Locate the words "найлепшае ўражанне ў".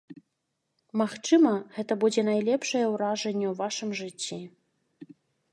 2.31-3.55